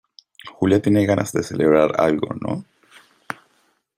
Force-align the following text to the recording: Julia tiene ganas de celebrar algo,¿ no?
Julia 0.55 0.81
tiene 0.81 1.05
ganas 1.05 1.31
de 1.31 1.43
celebrar 1.43 2.01
algo,¿ 2.01 2.29
no? 2.41 2.65